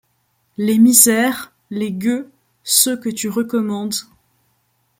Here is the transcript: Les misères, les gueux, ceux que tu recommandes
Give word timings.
Les 0.57 0.79
misères, 0.79 1.51
les 1.69 1.91
gueux, 1.91 2.31
ceux 2.63 2.99
que 2.99 3.07
tu 3.09 3.29
recommandes 3.29 3.93